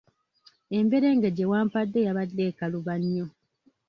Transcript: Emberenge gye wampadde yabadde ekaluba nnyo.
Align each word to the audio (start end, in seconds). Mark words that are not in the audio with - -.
Emberenge 0.77 1.29
gye 1.35 1.49
wampadde 1.51 1.99
yabadde 2.07 2.41
ekaluba 2.49 2.93
nnyo. 3.01 3.25